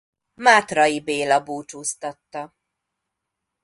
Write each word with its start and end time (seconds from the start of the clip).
Mátray 0.35 0.99
Béla 0.99 1.39
búcsúztatta. 1.43 2.55